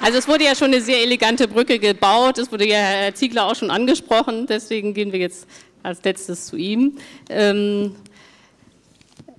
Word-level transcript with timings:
Also 0.00 0.18
es 0.18 0.28
wurde 0.28 0.44
ja 0.44 0.54
schon 0.54 0.68
eine 0.68 0.80
sehr 0.80 1.02
elegante 1.02 1.48
Brücke 1.48 1.78
gebaut, 1.78 2.38
es 2.38 2.52
wurde 2.52 2.66
ja 2.66 2.76
Herr 2.78 3.14
Ziegler 3.14 3.46
auch 3.46 3.56
schon 3.56 3.70
angesprochen, 3.70 4.46
deswegen 4.46 4.94
gehen 4.94 5.12
wir 5.12 5.18
jetzt 5.18 5.48
als 5.82 6.04
letztes 6.04 6.46
zu 6.46 6.56
ihm. 6.56 6.98
Ähm, 7.28 7.96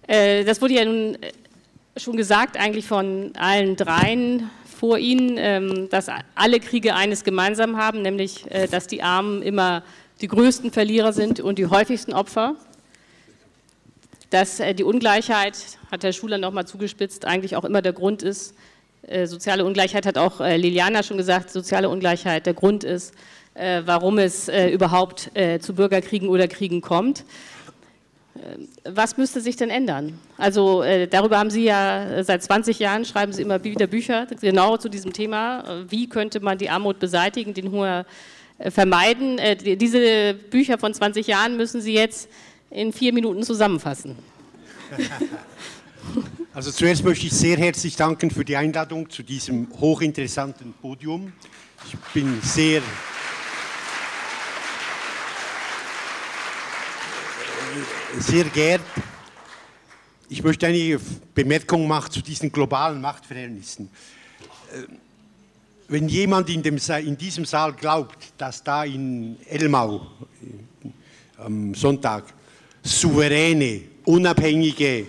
äh, 0.06 0.44
das 0.44 0.62
wurde 0.62 0.74
ja 0.74 0.84
nun 0.84 1.18
schon 1.96 2.18
gesagt 2.18 2.58
eigentlich 2.58 2.86
von 2.86 3.32
allen 3.38 3.78
dreien 3.78 4.50
vor 4.66 4.98
Ihnen, 4.98 5.38
ähm, 5.38 5.88
dass 5.90 6.08
alle 6.36 6.60
Kriege 6.60 6.94
eines 6.94 7.24
gemeinsam 7.24 7.78
haben, 7.78 8.02
nämlich 8.02 8.50
äh, 8.52 8.68
dass 8.68 8.88
die 8.88 9.02
Armen 9.02 9.42
immer 9.42 9.84
die 10.20 10.28
größten 10.28 10.72
Verlierer 10.72 11.14
sind 11.14 11.40
und 11.40 11.58
die 11.58 11.68
häufigsten 11.68 12.14
Opfer. 12.14 12.56
Dass 14.30 14.60
äh, 14.60 14.74
die 14.74 14.84
Ungleichheit, 14.84 15.58
hat 15.90 16.04
Herr 16.04 16.14
Schuler 16.14 16.38
nochmal 16.38 16.68
zugespitzt, 16.68 17.26
eigentlich 17.26 17.56
auch 17.56 17.64
immer 17.64 17.82
der 17.82 17.94
Grund 17.94 18.24
ist. 18.24 18.56
Äh, 19.04 19.28
soziale 19.28 19.66
Ungleichheit 19.66 20.06
hat 20.06 20.18
auch 20.18 20.40
Liliana 20.40 21.04
schon 21.04 21.18
gesagt, 21.18 21.50
soziale 21.50 21.90
Ungleichheit 21.90 22.46
der 22.46 22.54
Grund 22.54 22.84
ist, 22.84 23.14
warum 23.56 24.20
es 24.20 24.48
überhaupt 24.48 25.32
zu 25.60 25.74
Bürgerkriegen 25.74 26.30
oder 26.30 26.48
Kriegen 26.48 26.80
kommt. 26.80 27.26
Was 28.86 29.18
müsste 29.18 29.42
sich 29.42 29.56
denn 29.58 29.70
ändern? 29.70 30.18
Also 30.38 30.84
äh, 30.84 31.08
darüber 31.08 31.40
haben 31.40 31.50
Sie 31.50 31.66
ja 31.66 32.24
seit 32.24 32.42
20 32.42 32.80
Jahren, 32.80 33.04
schreiben 33.04 33.34
Sie 33.34 33.42
immer 33.42 33.64
wieder 33.64 33.88
Bücher, 33.88 34.28
genau 34.40 34.78
zu 34.78 34.88
diesem 34.88 35.14
Thema. 35.14 35.84
Wie 35.90 36.08
könnte 36.08 36.40
man 36.40 36.58
die 36.58 36.70
Armut 36.70 37.00
beseitigen, 37.00 37.54
den 37.54 37.72
Hunger 37.72 38.06
äh, 38.58 38.72
vermeiden? 38.72 39.40
Äh, 39.40 39.56
die, 39.56 39.78
diese 39.78 40.34
Bücher 40.34 40.78
von 40.78 40.94
20 40.94 41.28
Jahren 41.28 41.58
müssen 41.58 41.82
Sie 41.82 41.94
jetzt 41.94 42.30
in 42.70 42.94
vier 42.94 43.14
Minuten 43.14 43.44
zusammenfassen. 43.44 44.16
Also 46.60 46.72
zuerst 46.72 47.06
möchte 47.06 47.26
ich 47.26 47.32
sehr 47.32 47.56
herzlich 47.56 47.96
danken 47.96 48.30
für 48.30 48.44
die 48.44 48.58
Einladung 48.58 49.10
zu 49.10 49.24
diesem 49.24 49.70
hochinteressanten 49.80 50.74
Podium. 50.74 51.32
Ich 51.88 51.98
bin 52.14 52.42
sehr 52.42 52.82
sehr 58.20 58.44
geehrt. 58.44 58.82
Ich 60.28 60.44
möchte 60.44 60.68
einige 60.68 61.00
Bemerkungen 61.34 61.88
machen 61.88 62.12
zu 62.12 62.22
diesen 62.22 62.52
globalen 62.52 63.00
Machtverhältnissen. 63.00 63.90
Äh, 64.74 64.82
wenn 65.88 66.10
jemand 66.10 66.50
in, 66.50 66.62
dem, 66.62 66.78
in 67.06 67.18
diesem 67.18 67.46
Saal 67.46 67.72
glaubt, 67.72 68.34
dass 68.38 68.62
da 68.62 68.84
in 68.84 69.38
Elmau 69.46 70.08
äh, 70.84 70.90
am 71.38 71.74
Sonntag 71.74 72.26
souveräne, 72.84 73.84
unabhängige 74.04 75.08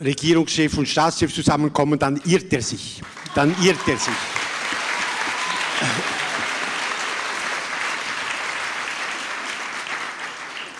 Regierungschefs 0.00 0.78
und 0.78 0.88
Staatschefs 0.88 1.34
zusammenkommen, 1.34 1.98
dann 1.98 2.20
irrt 2.24 2.52
er 2.52 2.62
sich. 2.62 3.02
Dann 3.34 3.54
irrt 3.62 3.86
er 3.86 3.96
sich. 3.96 4.14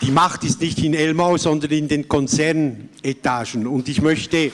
Die 0.01 0.11
Macht 0.13 0.45
ist 0.45 0.61
nicht 0.61 0.79
in 0.79 0.95
Elmau, 0.95 1.37
sondern 1.37 1.71
in 1.71 1.89
den 1.89 2.09
Konzernetagen. 2.09 3.67
Und 3.67 3.89
ich 3.89 4.01
möchte 4.01 4.53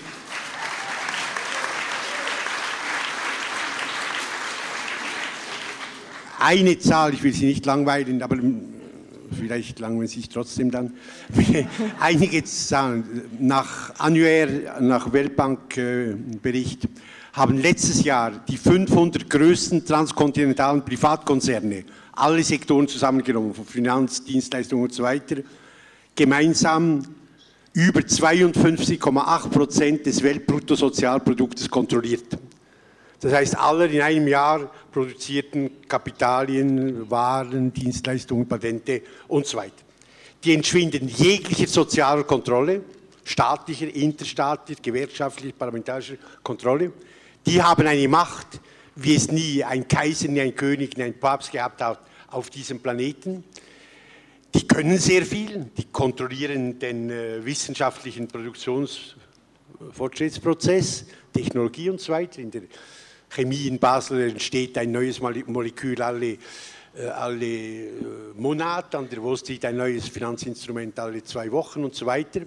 eine 6.40 6.78
Zahl, 6.78 7.14
ich 7.14 7.22
will 7.22 7.32
Sie 7.32 7.46
nicht 7.46 7.64
langweilen, 7.66 8.22
aber 8.22 8.36
vielleicht 9.34 9.78
langweilen 9.80 10.08
sich 10.08 10.28
trotzdem 10.28 10.70
dann. 10.70 10.94
Einige 12.00 12.42
Zahlen 12.44 13.22
nach 13.38 13.98
Annuaire, 13.98 14.80
nach 14.80 15.12
Weltbankbericht, 15.12 16.88
haben 17.32 17.58
letztes 17.58 18.04
Jahr 18.04 18.30
die 18.48 18.56
500 18.56 19.28
größten 19.28 19.84
transkontinentalen 19.84 20.84
Privatkonzerne 20.84 21.84
alle 22.16 22.42
Sektoren 22.42 22.86
zusammengenommen, 22.88 23.54
von 23.54 23.64
Finanz, 23.64 24.24
Dienstleistungen 24.24 24.84
und 24.84 24.92
so 24.92 25.02
weiter, 25.02 25.36
gemeinsam 26.14 27.02
über 27.72 28.00
52,8 28.00 29.48
Prozent 29.48 30.06
des 30.06 30.22
Weltbruttosozialproduktes 30.22 31.68
kontrolliert. 31.68 32.38
Das 33.24 33.32
heißt, 33.32 33.56
alle 33.56 33.86
in 33.86 34.02
einem 34.02 34.28
Jahr 34.28 34.70
produzierten 34.92 35.88
Kapitalien, 35.88 37.10
Waren, 37.10 37.72
Dienstleistungen, 37.72 38.46
Patente 38.46 39.00
und 39.28 39.46
so 39.46 39.56
weiter. 39.56 39.72
Die 40.44 40.52
entschwinden 40.52 41.08
jeglicher 41.08 41.66
sozialer 41.66 42.24
Kontrolle, 42.24 42.82
staatlicher, 43.24 43.86
interstaatlicher, 43.94 44.82
gewerkschaftlicher, 44.82 45.54
parlamentarischer 45.58 46.16
Kontrolle. 46.42 46.92
Die 47.46 47.62
haben 47.62 47.86
eine 47.86 48.06
Macht, 48.08 48.60
wie 48.94 49.14
es 49.14 49.32
nie 49.32 49.64
ein 49.64 49.88
Kaiser, 49.88 50.28
nie 50.28 50.42
ein 50.42 50.54
König, 50.54 50.98
nie 50.98 51.04
ein 51.04 51.18
Papst 51.18 51.50
gehabt 51.50 51.80
hat 51.80 52.00
auf 52.28 52.50
diesem 52.50 52.80
Planeten. 52.80 53.42
Die 54.52 54.68
können 54.68 54.98
sehr 54.98 55.24
viel, 55.24 55.70
die 55.78 55.84
kontrollieren 55.84 56.78
den 56.78 57.08
äh, 57.08 57.42
wissenschaftlichen 57.42 58.28
Produktionsfortschrittsprozess, 58.28 61.06
Technologie 61.32 61.88
und 61.88 62.02
so 62.02 62.12
weiter. 62.12 62.42
In 62.42 62.50
der 62.50 62.64
Chemie 63.28 63.66
in 63.66 63.78
Basel 63.78 64.30
entsteht 64.30 64.76
ein 64.78 64.92
neues 64.92 65.20
Molekül 65.20 66.00
alle, 66.02 66.38
äh, 66.96 67.06
alle 67.06 67.46
äh, 67.46 67.90
Monate, 68.36 68.98
an 68.98 69.08
der 69.08 69.22
Wall 69.22 69.36
Street 69.36 69.64
ein 69.64 69.76
neues 69.76 70.08
Finanzinstrument 70.08 70.98
alle 70.98 71.22
zwei 71.22 71.50
Wochen 71.50 71.84
und 71.84 71.94
so 71.94 72.06
weiter. 72.06 72.40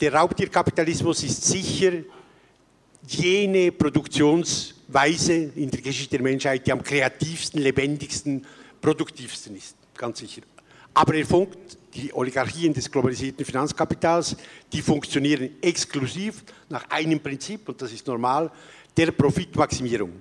Der 0.00 0.14
Raubtierkapitalismus 0.14 1.22
ist 1.22 1.44
sicher 1.44 1.92
jene 3.06 3.70
Produktions- 3.70 4.74
Weise 4.92 5.32
in 5.32 5.70
der 5.70 5.80
Geschichte 5.80 6.16
der 6.16 6.22
Menschheit, 6.22 6.66
die 6.66 6.72
am 6.72 6.82
kreativsten, 6.82 7.60
lebendigsten, 7.60 8.46
produktivsten 8.80 9.56
ist, 9.56 9.76
ganz 9.96 10.18
sicher. 10.18 10.42
Aber 10.94 11.14
er 11.14 11.24
funkt, 11.24 11.78
die 11.94 12.12
Oligarchien 12.12 12.72
des 12.72 12.90
globalisierten 12.90 13.44
Finanzkapitals, 13.44 14.36
die 14.72 14.82
funktionieren 14.82 15.50
exklusiv 15.62 16.44
nach 16.68 16.88
einem 16.90 17.20
Prinzip, 17.20 17.68
und 17.68 17.80
das 17.80 17.92
ist 17.92 18.06
normal, 18.06 18.50
der 18.96 19.12
Profitmaximierung. 19.12 20.12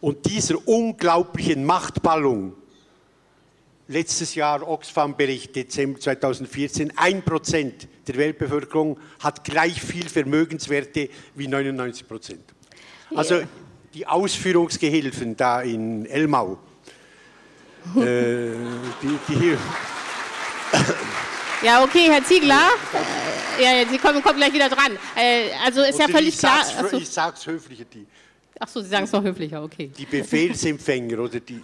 Und 0.00 0.26
dieser 0.26 0.56
unglaublichen 0.66 1.64
Machtballung, 1.64 2.54
letztes 3.88 4.34
Jahr 4.34 4.66
Oxfam-Bericht, 4.66 5.56
Dezember 5.56 5.98
2014, 5.98 6.92
ein 6.96 7.22
Prozent 7.22 7.88
der 8.06 8.16
Weltbevölkerung 8.16 8.98
hat 9.20 9.44
gleich 9.44 9.80
viel 9.80 10.08
Vermögenswerte 10.08 11.08
wie 11.34 11.48
99 11.48 12.06
Prozent. 12.06 12.42
Also 13.14 13.42
die 13.94 14.06
Ausführungsgehilfen 14.06 15.36
da 15.36 15.62
in 15.62 16.06
Elmau, 16.06 16.58
äh, 17.96 18.50
die, 19.02 19.18
die 19.28 19.56
ja, 21.64 21.82
okay, 21.82 22.08
Herr 22.10 22.24
Ziegler. 22.24 22.68
Äh, 23.58 23.82
ja, 23.82 23.88
Sie 23.88 23.98
kommen, 23.98 24.22
kommen, 24.22 24.36
gleich 24.36 24.52
wieder 24.52 24.68
dran. 24.68 24.98
Äh, 25.16 25.50
also 25.64 25.82
ist 25.82 25.98
ja 25.98 26.08
völlig 26.08 26.34
ich 26.34 26.38
klar. 26.38 26.64
Sag's, 26.64 26.92
ich 26.92 27.08
sage 27.08 27.36
es 27.36 27.46
höflicher. 27.46 27.84
Die, 27.84 28.06
Ach 28.60 28.68
so, 28.68 28.80
Sie 28.80 28.88
sagen 28.88 29.04
es 29.04 29.12
noch 29.12 29.22
höflicher, 29.22 29.62
okay. 29.62 29.90
Die 29.96 30.06
Befehlsempfänger 30.06 31.18
oder 31.18 31.40
die, 31.40 31.60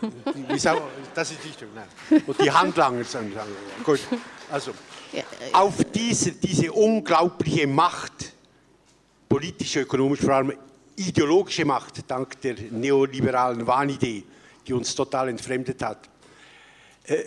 die 0.52 0.58
sagen, 0.58 0.80
das 1.14 1.30
ist 1.30 1.44
nicht 1.44 1.64
nein. 1.74 2.22
Und 2.26 2.40
die 2.40 2.50
Handlanger 2.50 3.04
sagen, 3.04 3.32
gut. 3.84 4.00
Also, 4.50 4.72
äh, 5.12 5.22
auf 5.52 5.84
diese, 5.94 6.32
diese 6.32 6.72
unglaubliche 6.72 7.66
Macht, 7.66 8.32
politisch, 9.28 9.76
ökonomisch 9.76 10.20
vor 10.20 10.34
allem, 10.34 10.52
ideologische 10.96 11.64
Macht, 11.64 12.10
dank 12.10 12.40
der 12.40 12.56
neoliberalen 12.70 13.66
Wahnidee, 13.66 14.24
die 14.66 14.72
uns 14.72 14.94
total 14.94 15.28
entfremdet 15.28 15.82
hat, 15.82 16.08
äh, 17.04 17.24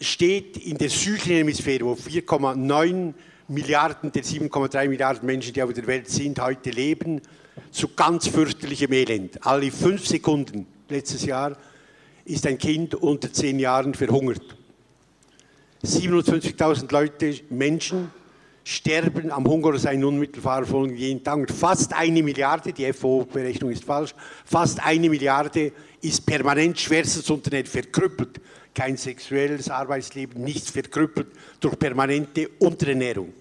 steht 0.00 0.56
in 0.56 0.78
der 0.78 0.88
südlichen 0.88 1.36
Hemisphäre, 1.36 1.84
wo 1.84 1.92
4,9 1.92 3.12
Milliarden 3.48 4.12
der 4.12 4.22
7,3 4.22 4.88
Milliarden 4.88 5.26
Menschen, 5.26 5.52
die 5.52 5.62
auf 5.62 5.72
der 5.72 5.86
Welt 5.86 6.08
sind, 6.08 6.40
heute 6.40 6.70
leben, 6.70 7.20
zu 7.70 7.88
ganz 7.88 8.28
fürchterlichem 8.28 8.92
Elend. 8.92 9.44
Alle 9.44 9.70
fünf 9.70 10.06
Sekunden 10.06 10.66
letztes 10.88 11.24
Jahr 11.24 11.56
ist 12.24 12.46
ein 12.46 12.58
Kind 12.58 12.94
unter 12.94 13.32
zehn 13.32 13.58
Jahren 13.58 13.94
verhungert. 13.94 14.56
57.000 15.82 16.92
Leute, 16.92 17.34
Menschen, 17.50 18.10
sterben 18.64 19.30
am 19.30 19.46
Hunger 19.46 19.78
sein 19.78 20.04
unmittelbar 20.04 20.64
folgend 20.64 20.98
jeden 20.98 21.24
Tag. 21.24 21.50
fast 21.50 21.92
eine 21.92 22.22
Milliarde, 22.22 22.72
die 22.72 22.92
FO-Berechnung 22.92 23.70
ist 23.70 23.84
falsch, 23.84 24.14
fast 24.44 24.84
eine 24.84 25.08
Milliarde 25.08 25.72
ist 26.02 26.24
permanent 26.24 26.78
schwerstens 26.78 27.28
Unternehmen 27.30 27.66
verkrüppelt. 27.66 28.40
Kein 28.74 28.96
sexuelles 28.96 29.68
Arbeitsleben, 29.68 30.42
nichts 30.42 30.70
verkrüppelt 30.70 31.28
durch 31.58 31.78
permanente 31.78 32.48
Unterernährung. 32.58 33.32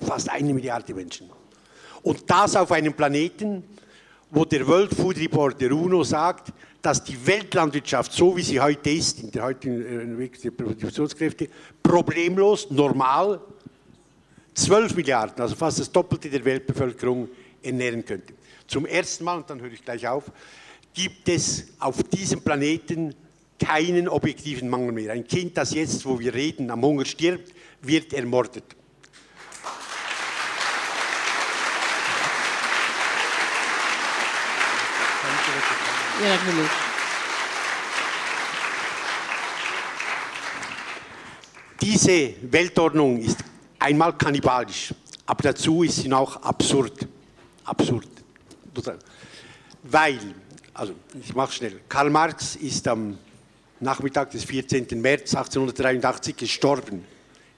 Fast 0.00 0.28
eine 0.28 0.52
Milliarde 0.52 0.92
Menschen. 0.94 1.30
Und 2.02 2.28
das 2.28 2.56
auf 2.56 2.72
einem 2.72 2.92
Planeten, 2.92 3.64
wo 4.30 4.44
der 4.44 4.66
World 4.66 4.92
Food 4.94 5.18
Report 5.18 5.60
der 5.60 5.72
UNO 5.72 6.04
sagt, 6.04 6.52
dass 6.82 7.02
die 7.02 7.26
Weltlandwirtschaft, 7.26 8.12
so 8.12 8.36
wie 8.36 8.42
sie 8.42 8.60
heute 8.60 8.90
ist, 8.90 9.20
in 9.20 9.30
der 9.30 9.44
heutigen 9.44 9.84
Entwicklung 9.84 10.42
der 10.42 10.50
Produktionskräfte, 10.50 11.48
problemlos, 11.82 12.70
normal 12.70 13.40
12 14.54 14.94
Milliarden, 14.94 15.40
also 15.42 15.54
fast 15.54 15.80
das 15.80 15.90
Doppelte 15.90 16.30
der 16.30 16.44
Weltbevölkerung 16.44 17.28
ernähren 17.62 18.04
könnte. 18.04 18.34
Zum 18.66 18.86
ersten 18.86 19.24
Mal, 19.24 19.38
und 19.38 19.50
dann 19.50 19.60
höre 19.60 19.72
ich 19.72 19.84
gleich 19.84 20.06
auf, 20.06 20.24
gibt 20.94 21.28
es 21.28 21.66
auf 21.78 22.02
diesem 22.04 22.40
Planeten 22.40 23.14
keinen 23.58 24.08
objektiven 24.08 24.68
Mangel 24.68 24.92
mehr. 24.92 25.12
Ein 25.12 25.26
Kind, 25.26 25.56
das 25.56 25.72
jetzt, 25.72 26.04
wo 26.04 26.18
wir 26.18 26.34
reden, 26.34 26.70
am 26.70 26.82
Hunger 26.82 27.04
stirbt, 27.04 27.52
wird 27.82 28.12
ermordet. 28.12 28.64
Ja, 36.22 36.28
natürlich. 36.34 36.70
Diese 41.80 42.34
Weltordnung 42.50 43.20
ist 43.20 43.38
einmal 43.78 44.16
kannibalisch, 44.16 44.94
aber 45.26 45.42
dazu 45.42 45.82
ist 45.82 45.96
sie 45.96 46.12
auch 46.12 46.36
absurd. 46.42 47.06
Absurd. 47.64 48.08
Weil, 49.82 50.18
also 50.74 50.94
ich 51.20 51.34
mache 51.34 51.52
schnell, 51.52 51.80
Karl 51.88 52.10
Marx 52.10 52.56
ist 52.56 52.88
am 52.88 53.18
Nachmittag 53.80 54.30
des 54.30 54.44
14. 54.44 54.86
März 55.00 55.34
1883 55.34 56.36
gestorben, 56.36 57.04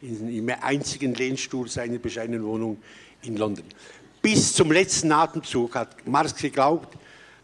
in, 0.03 0.29
im 0.29 0.51
einzigen 0.61 1.15
Lehnstuhl 1.15 1.69
seiner 1.69 1.99
bescheidenen 1.99 2.45
Wohnung 2.45 2.79
in 3.23 3.37
London. 3.37 3.65
Bis 4.21 4.53
zum 4.53 4.73
letzten 4.73 5.13
Atemzug 5.13 5.77
hat 5.77 6.07
Marx 6.07 6.35
geglaubt, 6.35 6.99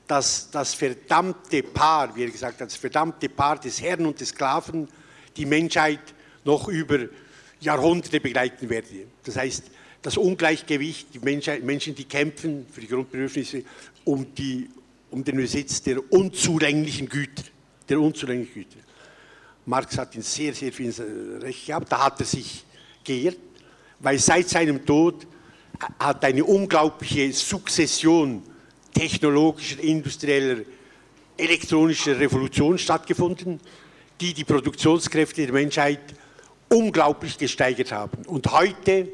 dass 0.08 0.50
das 0.50 0.74
verdammte 0.74 1.62
Paar, 1.62 2.14
wie 2.16 2.24
er 2.24 2.30
gesagt 2.30 2.60
hat, 2.60 2.68
das 2.68 2.76
verdammte 2.76 3.28
Paar 3.28 3.58
des 3.60 3.80
Herrn 3.80 4.06
und 4.06 4.20
des 4.20 4.30
Sklaven 4.30 4.88
die 5.36 5.46
Menschheit 5.46 6.00
noch 6.44 6.68
über 6.68 6.98
Jahrhunderte 7.60 8.20
begleiten 8.20 8.68
werde. 8.68 9.06
Das 9.22 9.36
heißt, 9.36 9.70
das 10.02 10.16
Ungleichgewicht, 10.16 11.14
die 11.14 11.20
Menschen, 11.20 11.94
die 11.94 12.04
kämpfen 12.04 12.66
für 12.70 12.80
die 12.80 12.88
Grundbedürfnisse, 12.88 13.62
um, 14.04 14.34
die, 14.34 14.68
um 15.10 15.24
den 15.24 15.36
Besitz 15.36 15.80
der 15.80 16.12
unzulänglichen 16.12 17.08
Güter. 17.08 17.44
Der 17.88 18.00
unzulänglichen 18.00 18.54
Güter. 18.54 18.78
Marx 19.66 19.96
hat 19.98 20.14
in 20.14 20.22
sehr, 20.22 20.54
sehr 20.54 20.72
viel 20.72 20.92
Recht 21.40 21.66
gehabt. 21.66 21.90
Da 21.90 22.04
hat 22.04 22.20
er 22.20 22.26
sich 22.26 22.64
geirrt, 23.02 23.38
weil 24.00 24.18
seit 24.18 24.48
seinem 24.48 24.84
Tod 24.84 25.26
hat 25.98 26.24
eine 26.24 26.44
unglaubliche 26.44 27.32
Sukzession 27.32 28.42
technologischer, 28.92 29.80
industrieller, 29.82 30.62
elektronischer 31.36 32.18
Revolution 32.18 32.78
stattgefunden, 32.78 33.60
die 34.20 34.32
die 34.32 34.44
Produktionskräfte 34.44 35.42
der 35.42 35.52
Menschheit 35.52 36.00
unglaublich 36.68 37.36
gesteigert 37.36 37.92
haben. 37.92 38.24
Und 38.26 38.50
heute 38.52 39.08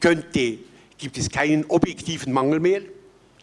könnte, 0.00 0.58
gibt 0.98 1.16
es 1.16 1.30
keinen 1.30 1.64
objektiven 1.66 2.32
Mangel 2.32 2.60
mehr, 2.60 2.82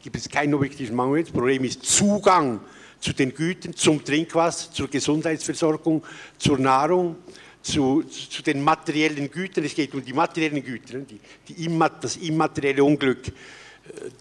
gibt 0.04 0.16
es 0.16 0.30
keinen 0.30 0.54
objektiven 0.54 0.96
Mangel 0.96 1.16
mehr. 1.16 1.24
Das 1.24 1.32
Problem 1.32 1.64
ist 1.64 1.84
Zugang 1.84 2.62
zu 3.02 3.14
den 3.14 3.34
Gütern, 3.34 3.76
zum 3.76 4.04
Trinkwasser, 4.04 4.72
zur 4.72 4.88
Gesundheitsversorgung, 4.88 6.04
zur 6.38 6.58
Nahrung, 6.58 7.18
zu, 7.62 8.04
zu 8.04 8.42
den 8.42 8.64
materiellen 8.64 9.30
Gütern. 9.30 9.66
Es 9.66 9.76
geht 9.76 9.94
um 9.94 10.04
die 10.04 10.14
materiellen 10.14 10.64
Güter, 10.64 11.00
die, 11.00 11.20
die, 11.54 11.80
das 12.00 12.16
immaterielle 12.16 12.84
Unglück 12.84 13.34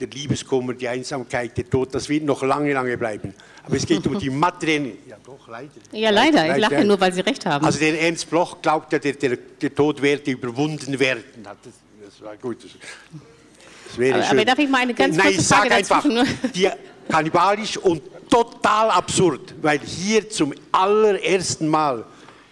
der 0.01 0.09
Liebeskummer, 0.09 0.75
die 0.75 0.89
Einsamkeit, 0.89 1.57
der 1.57 1.69
Tod, 1.69 1.95
das 1.95 2.09
wird 2.09 2.25
noch 2.25 2.43
lange, 2.43 2.73
lange 2.73 2.97
bleiben. 2.97 3.35
Aber 3.63 3.77
es 3.77 3.87
geht 3.87 4.07
um 4.07 4.19
die 4.19 4.31
materiellen. 4.31 4.99
Ja, 5.07 5.17
doch, 5.25 5.47
leider. 5.49 5.71
Ja, 5.93 6.11
leider. 6.11 6.39
leider. 6.39 6.55
Ich 6.55 6.61
lache 6.63 6.85
nur, 6.85 7.01
weil 7.01 7.13
Sie 7.13 7.21
recht 7.21 7.45
haben. 7.47 7.65
Also, 7.65 7.79
der 7.79 8.01
Ernst 8.01 8.29
Bloch 8.29 8.61
glaubt 8.63 8.93
ja, 8.93 8.99
der, 8.99 9.13
der, 9.13 9.37
der 9.37 9.75
Tod 9.75 10.01
werde 10.01 10.31
überwunden 10.31 10.99
werden. 10.99 11.25
Das, 11.43 11.57
das 12.03 12.23
war 12.23 12.37
gut. 12.37 12.65
Das, 12.65 13.99
wäre 13.99 14.15
aber, 14.15 14.25
schön. 14.25 14.39
aber 14.39 14.45
darf 14.45 14.59
ich 14.59 14.69
mal 14.69 14.79
eine 14.79 14.95
ganz 14.95 15.17
Nein, 15.17 15.35
kurze 15.35 15.43
Frage 15.55 15.79
ich 15.81 15.87
sage 15.87 15.99
einfach, 15.99 16.51
die, 16.55 16.69
kannibalisch 17.09 17.77
und 17.77 18.03
total 18.31 18.91
absurd, 18.91 19.55
weil 19.61 19.81
hier 19.81 20.31
zum 20.31 20.55
allerersten 20.73 21.69
Mal 21.69 22.05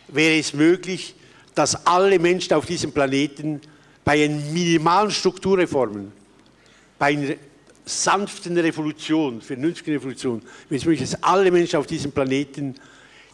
wäre 0.08 0.38
es 0.38 0.52
möglich, 0.52 1.14
dass 1.54 1.86
alle 1.86 2.18
Menschen 2.18 2.54
auf 2.54 2.66
diesem 2.66 2.92
Planeten 2.92 3.60
bei 4.04 4.24
einen 4.24 4.52
minimalen 4.52 5.10
Strukturreformen 5.10 6.12
bei 6.98 7.06
einer 7.12 7.34
sanften 7.84 8.58
Revolution, 8.58 9.40
vernünftigen 9.40 9.96
Revolution, 9.96 10.42
wenn 10.68 10.78
es 10.78 10.84
möglich 10.84 11.02
ist, 11.02 11.24
alle 11.24 11.50
Menschen 11.50 11.78
auf 11.78 11.86
diesem 11.86 12.12
Planeten 12.12 12.74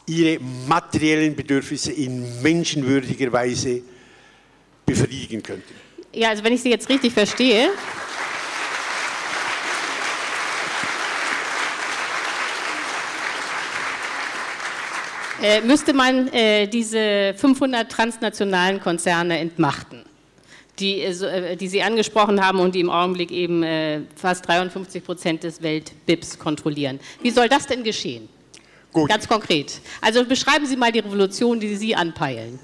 ihre 0.07 0.39
materiellen 0.69 1.35
Bedürfnisse 1.35 1.93
in 1.93 2.43
menschenwürdiger 2.43 3.33
Weise 3.33 3.83
befriedigen 4.85 5.43
könnten. 5.43 5.75
Ja, 6.13 6.29
also 6.29 6.45
wenn 6.45 6.53
ich 6.53 6.63
Sie 6.63 6.71
jetzt 6.71 6.89
richtig 6.89 7.13
verstehe. 7.13 7.71
Äh, 15.45 15.61
müsste 15.61 15.93
man 15.93 16.29
äh, 16.29 16.67
diese 16.67 17.35
500 17.37 17.93
transnationalen 17.93 18.81
Konzerne 18.81 19.39
entmachten 19.39 20.05
die, 20.79 21.01
äh, 21.01 21.53
äh, 21.53 21.57
die 21.57 21.69
Sie 21.69 21.83
angesprochen 21.83 22.45
haben 22.45 22.61
und 22.61 22.75
die 22.75 22.81
im 22.81 22.91
Augenblick 22.91 23.31
eben 23.31 23.63
äh, 23.63 24.01
fast 24.17 24.47
53 24.49 25.05
Prozent 25.05 25.43
des 25.43 25.63
Welt-BIPs 25.63 26.39
kontrollieren. 26.39 26.99
Wie 27.23 27.31
soll 27.31 27.49
das 27.49 27.67
denn 27.67 27.85
geschehen? 27.85 28.29
Gut. 28.93 29.09
Ganz 29.09 29.27
konkret. 29.29 29.81
Also 30.01 30.25
beschreiben 30.25 30.67
Sie 30.67 30.77
mal 30.77 30.93
die 30.93 31.01
Revolution, 31.01 31.59
die 31.59 31.75
Sie 31.77 31.95
anpeilen. 31.95 32.59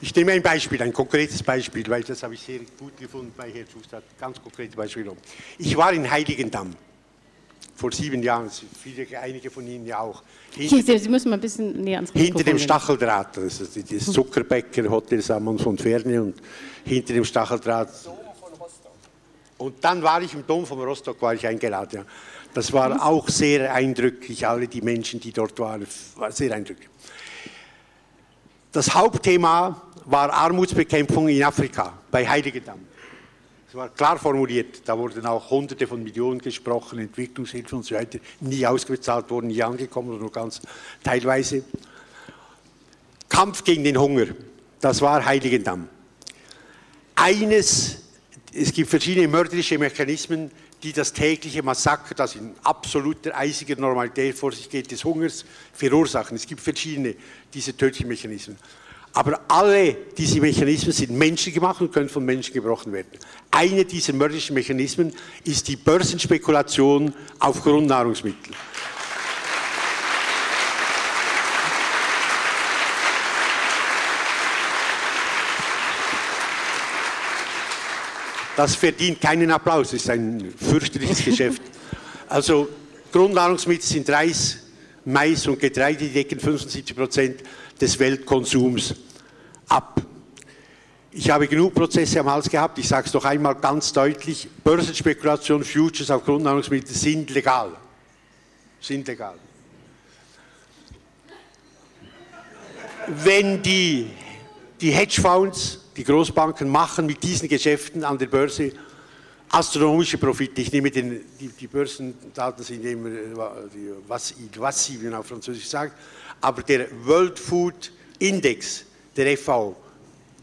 Ich 0.00 0.14
nehme 0.14 0.32
ein 0.32 0.42
Beispiel, 0.42 0.80
ein 0.82 0.92
konkretes 0.92 1.42
Beispiel, 1.42 1.84
weil 1.88 2.02
das 2.02 2.22
habe 2.22 2.34
ich 2.34 2.40
sehr 2.40 2.60
gut 2.78 2.96
gefunden 2.98 3.32
bei 3.36 3.50
Herrn 3.50 3.66
Schuster. 3.72 4.02
Ganz 4.20 4.40
konkretes 4.40 4.76
Beispiel. 4.76 5.10
Ich 5.58 5.76
war 5.76 5.92
in 5.92 6.08
Heiligendamm 6.10 6.74
vor 7.74 7.92
sieben 7.92 8.22
Jahren, 8.22 8.50
viele, 8.80 9.06
einige 9.20 9.50
von 9.50 9.66
Ihnen 9.66 9.86
ja 9.86 9.98
auch. 9.98 10.22
Hinter, 10.52 10.98
Sie 10.98 11.08
müssen 11.08 11.30
mal 11.30 11.36
ein 11.36 11.40
bisschen 11.40 11.80
näher 11.80 11.96
ans 11.96 12.14
Mikrofon 12.14 12.36
Hinter 12.36 12.50
dem 12.50 12.58
Stacheldraht, 12.58 13.36
das 13.36 13.60
ist 13.60 13.92
das 13.92 14.12
Zuckerbäcker 14.12 14.88
Hotel 14.88 15.20
Sammons 15.20 15.62
von 15.62 15.76
Ferne 15.76 16.22
und 16.22 16.36
hinter 16.84 17.14
dem 17.14 17.24
Stacheldraht. 17.24 17.88
Und 19.58 19.82
dann 19.82 20.02
war 20.02 20.22
ich 20.22 20.34
im 20.34 20.46
Dom 20.46 20.66
von 20.66 20.80
Rostock, 20.80 21.20
war 21.22 21.34
ich 21.34 21.46
eingeladen. 21.46 22.00
Ja. 22.00 22.04
Das 22.52 22.72
war 22.72 23.04
auch 23.04 23.28
sehr 23.28 23.74
eindrücklich, 23.74 24.46
alle 24.46 24.68
die 24.68 24.80
Menschen, 24.80 25.18
die 25.18 25.32
dort 25.32 25.58
waren, 25.58 25.86
war 26.16 26.30
sehr 26.30 26.52
eindrücklich. 26.52 26.88
Das 28.70 28.94
Hauptthema 28.94 29.80
war 30.04 30.32
Armutsbekämpfung 30.32 31.28
in 31.28 31.42
Afrika, 31.42 31.92
bei 32.10 32.28
Heiligendamm. 32.28 32.80
Es 33.74 33.78
war 33.78 33.88
klar 33.88 34.16
formuliert, 34.20 34.82
da 34.84 34.96
wurden 34.96 35.26
auch 35.26 35.50
Hunderte 35.50 35.88
von 35.88 36.00
Millionen 36.00 36.38
gesprochen, 36.38 37.00
Entwicklungshilfe 37.00 37.74
und 37.74 37.84
so 37.84 37.96
weiter, 37.96 38.20
nie 38.38 38.64
ausgezahlt 38.64 39.28
worden, 39.30 39.48
nie 39.48 39.60
angekommen 39.64 40.16
nur 40.16 40.30
ganz 40.30 40.60
teilweise. 41.02 41.64
Kampf 43.28 43.64
gegen 43.64 43.82
den 43.82 43.98
Hunger, 43.98 44.26
das 44.80 45.00
war 45.00 45.24
Heiligendamm. 45.24 45.88
Eines, 47.16 47.96
es 48.52 48.72
gibt 48.72 48.90
verschiedene 48.90 49.26
mörderische 49.26 49.76
Mechanismen, 49.76 50.52
die 50.84 50.92
das 50.92 51.12
tägliche 51.12 51.64
Massaker, 51.64 52.14
das 52.14 52.36
in 52.36 52.54
absoluter 52.62 53.36
eisiger 53.36 53.74
Normalität 53.74 54.38
vor 54.38 54.52
sich 54.52 54.70
geht, 54.70 54.92
des 54.92 55.04
Hungers 55.04 55.44
verursachen. 55.72 56.36
Es 56.36 56.46
gibt 56.46 56.60
verschiedene 56.60 57.16
diese 57.52 57.76
tödlichen 57.76 58.06
Mechanismen. 58.06 58.56
Aber 59.16 59.40
alle 59.46 59.96
diese 60.18 60.40
Mechanismen 60.40 60.92
sind 60.92 61.12
menschengemacht 61.12 61.80
und 61.80 61.92
können 61.92 62.08
von 62.08 62.24
Menschen 62.24 62.52
gebrochen 62.52 62.92
werden. 62.92 63.06
Einer 63.52 63.84
dieser 63.84 64.12
mörderischen 64.12 64.54
Mechanismen 64.54 65.12
ist 65.44 65.68
die 65.68 65.76
Börsenspekulation 65.76 67.14
auf 67.38 67.62
Grundnahrungsmittel. 67.62 68.52
Das 78.56 78.74
verdient 78.76 79.20
keinen 79.20 79.50
Applaus, 79.50 79.90
das 79.90 80.02
ist 80.02 80.10
ein 80.10 80.52
fürchterliches 80.56 81.24
Geschäft. 81.24 81.62
Also 82.28 82.68
Grundnahrungsmittel 83.12 83.84
sind 83.84 84.10
Reis, 84.10 84.58
Mais 85.04 85.46
und 85.46 85.60
Getreide, 85.60 86.04
die 86.04 86.12
decken 86.12 86.40
75 86.40 86.96
Prozent 86.96 87.42
des 87.80 87.98
Weltkonsums. 87.98 88.94
Ich 91.16 91.30
habe 91.30 91.46
genug 91.46 91.72
Prozesse 91.72 92.18
am 92.18 92.28
Hals 92.28 92.50
gehabt, 92.50 92.76
ich 92.76 92.88
sage 92.88 93.06
es 93.06 93.14
noch 93.14 93.24
einmal 93.24 93.54
ganz 93.54 93.92
deutlich, 93.92 94.48
Börsenspekulation, 94.64 95.62
Futures 95.62 96.10
auf 96.10 96.24
Grundnahrungsmittel 96.24 96.92
sind 96.92 97.30
legal. 97.30 97.70
Sind 98.80 99.06
legal. 99.06 99.36
Wenn 103.06 103.62
die, 103.62 104.10
die 104.80 104.90
Hedgefonds, 104.90 105.78
die 105.96 106.02
Großbanken 106.02 106.68
machen 106.68 107.06
mit 107.06 107.22
diesen 107.22 107.48
Geschäften 107.48 108.02
an 108.02 108.18
der 108.18 108.26
Börse 108.26 108.72
astronomische 109.50 110.18
Profite. 110.18 110.62
Ich 110.62 110.72
nehme 110.72 110.90
den, 110.90 111.20
die, 111.38 111.46
die 111.46 111.68
Börsendaten 111.68 112.64
sind 112.64 112.84
immer, 112.84 113.52
was, 114.08 114.34
was 114.56 114.84
sie 114.84 115.14
auf 115.14 115.28
Französisch 115.28 115.68
sagt, 115.68 115.96
aber 116.40 116.62
der 116.64 116.88
World 117.04 117.38
Food 117.38 117.92
Index 118.18 118.84
der 119.16 119.38
FAO 119.38 119.76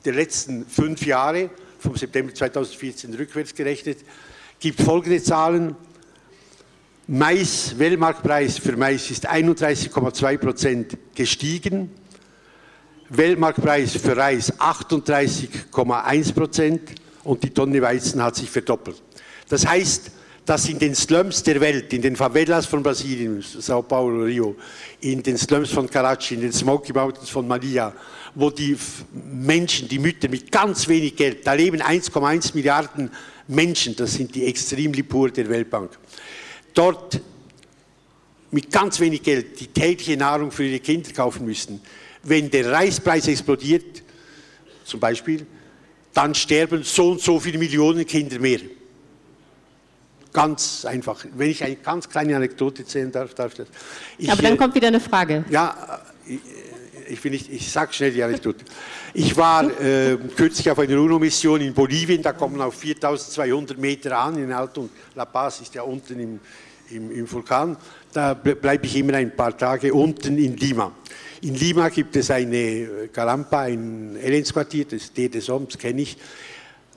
der 0.05 0.13
letzten 0.13 0.65
fünf 0.65 1.05
Jahre, 1.05 1.49
vom 1.79 1.95
September 1.95 2.33
2014 2.33 3.13
rückwärts 3.13 3.53
gerechnet, 3.53 3.99
gibt 4.59 4.81
folgende 4.81 5.21
Zahlen. 5.21 5.75
Mais, 7.07 7.77
Weltmarktpreis 7.77 8.57
für 8.57 8.77
Mais 8.77 9.09
ist 9.11 9.29
31,2 9.29 10.37
Prozent 10.37 10.97
gestiegen. 11.15 11.91
Weltmarktpreis 13.09 13.97
für 13.97 14.15
Reis 14.15 14.53
38,1 14.57 16.33
Prozent 16.33 16.81
und 17.23 17.43
die 17.43 17.49
Tonne 17.49 17.81
Weizen 17.81 18.23
hat 18.23 18.37
sich 18.37 18.49
verdoppelt. 18.49 19.01
Das 19.49 19.67
heißt, 19.67 20.11
dass 20.45 20.69
in 20.69 20.79
den 20.79 20.95
Slums 20.95 21.43
der 21.43 21.59
Welt, 21.59 21.93
in 21.93 22.01
den 22.01 22.15
Favelas 22.15 22.65
von 22.65 22.81
Brasilien, 22.81 23.41
Sao 23.41 23.81
Paulo, 23.81 24.23
Rio, 24.23 24.55
in 25.01 25.21
den 25.21 25.37
Slums 25.37 25.71
von 25.71 25.89
Karachi, 25.89 26.35
in 26.35 26.41
den 26.41 26.53
Smoky 26.53 26.93
Mountains 26.93 27.29
von 27.29 27.47
Manila, 27.47 27.93
wo 28.35 28.49
die 28.49 28.77
Menschen, 29.13 29.87
die 29.87 29.99
Mütter 29.99 30.29
mit 30.29 30.51
ganz 30.51 30.87
wenig 30.87 31.15
Geld, 31.15 31.45
da 31.45 31.53
leben 31.53 31.81
1,1 31.81 32.55
Milliarden 32.55 33.11
Menschen, 33.47 33.95
das 33.95 34.13
sind 34.13 34.33
die 34.35 34.45
extrem 34.45 34.91
pur 35.07 35.29
der 35.29 35.49
Weltbank, 35.49 35.97
dort 36.73 37.19
mit 38.51 38.71
ganz 38.71 38.99
wenig 38.99 39.23
Geld 39.23 39.59
die 39.59 39.67
tägliche 39.67 40.17
Nahrung 40.17 40.51
für 40.51 40.65
ihre 40.65 40.79
Kinder 40.79 41.11
kaufen 41.11 41.45
müssen. 41.45 41.81
Wenn 42.23 42.51
der 42.51 42.71
Reispreis 42.71 43.27
explodiert, 43.27 44.03
zum 44.83 44.99
Beispiel, 44.99 45.45
dann 46.13 46.35
sterben 46.35 46.83
so 46.83 47.11
und 47.11 47.21
so 47.21 47.39
viele 47.39 47.57
Millionen 47.57 48.05
Kinder 48.05 48.39
mehr. 48.39 48.59
Ganz 50.33 50.85
einfach. 50.85 51.25
Wenn 51.35 51.49
ich 51.49 51.63
eine 51.63 51.75
ganz 51.75 52.07
kleine 52.07 52.35
Anekdote 52.35 52.83
erzählen 52.83 53.11
darf, 53.11 53.33
darf 53.33 53.51
ich 53.51 53.57
das. 53.57 53.67
Ich, 54.17 54.31
Aber 54.31 54.41
dann 54.41 54.57
kommt 54.57 54.75
wieder 54.75 54.87
eine 54.87 54.99
Frage. 54.99 55.43
Ja, 55.49 56.01
ich, 57.11 57.23
will 57.23 57.31
nicht, 57.31 57.51
ich 57.51 57.71
sage 57.71 57.93
schnell 57.93 58.11
die 58.11 58.23
Anekdote. 58.23 58.63
Ich 59.13 59.35
war 59.35 59.63
äh, 59.81 60.17
kürzlich 60.35 60.69
auf 60.69 60.79
einer 60.79 60.99
UNO-Mission 60.99 61.61
in 61.61 61.73
Bolivien, 61.73 62.21
da 62.21 62.33
kommen 62.33 62.61
auf 62.61 62.75
4200 62.75 63.77
Meter 63.77 64.17
an, 64.17 64.37
in 64.37 64.51
Alto 64.51 64.89
La 65.15 65.25
Paz 65.25 65.61
ist 65.61 65.75
ja 65.75 65.83
unten 65.83 66.19
im, 66.19 66.39
im, 66.89 67.11
im 67.11 67.31
Vulkan. 67.31 67.77
Da 68.13 68.33
bleibe 68.33 68.85
ich 68.85 68.95
immer 68.97 69.13
ein 69.15 69.35
paar 69.35 69.57
Tage 69.57 69.93
unten 69.93 70.37
in 70.37 70.57
Lima. 70.57 70.91
In 71.41 71.55
Lima 71.55 71.89
gibt 71.89 72.15
es 72.15 72.29
eine 72.29 73.09
Calampa, 73.11 73.61
ein 73.61 74.15
Elendsquartier, 74.15 74.85
das 74.85 75.11
D 75.11 75.27
des 75.27 75.49
Oms, 75.49 75.77
kenne 75.77 76.01
ich. 76.01 76.17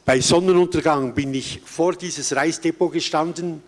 Bei 0.05 0.21
Sonnenuntergang 0.21 1.15
bin 1.15 1.33
ich 1.33 1.63
vor 1.65 1.95
dieses 1.95 2.37
Reisdepot 2.37 2.93
gestanden, 2.93 3.63